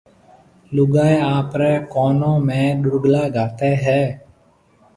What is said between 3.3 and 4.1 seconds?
گھاتيَ ھيََََ